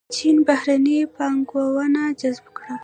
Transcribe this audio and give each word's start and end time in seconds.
چین 0.15 0.37
بهرنۍ 0.47 0.97
پانګونه 1.15 2.03
جذب 2.19 2.45
کړه. 2.57 2.73